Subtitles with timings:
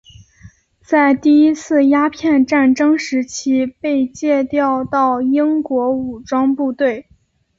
[0.83, 7.05] 在第一次鸦片战争时期被借调到英国武装部队。